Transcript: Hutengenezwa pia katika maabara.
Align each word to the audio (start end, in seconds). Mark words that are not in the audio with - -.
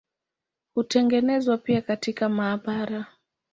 Hutengenezwa 0.73 1.57
pia 1.57 1.81
katika 1.81 2.29
maabara. 2.29 3.05